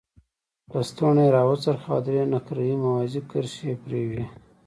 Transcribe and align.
لستوڼی 0.71 1.23
یې 1.25 1.33
را 1.35 1.41
وڅرخاوه 1.49 1.99
او 2.01 2.05
درې 2.07 2.21
نقره 2.33 2.63
یي 2.69 2.75
موازي 2.83 3.21
کرښې 3.29 3.65
یې 3.71 3.75
پرې 3.83 4.01
وې. 4.09 4.23